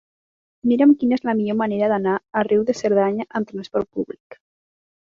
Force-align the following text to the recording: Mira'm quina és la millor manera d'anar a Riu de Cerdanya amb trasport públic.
Mira'm 0.71 0.93
quina 1.03 1.15
és 1.19 1.25
la 1.29 1.35
millor 1.41 1.59
manera 1.59 1.91
d'anar 1.93 2.17
a 2.41 2.45
Riu 2.49 2.67
de 2.73 2.79
Cerdanya 2.83 3.31
amb 3.41 3.55
trasport 3.55 3.97
públic. 3.99 4.43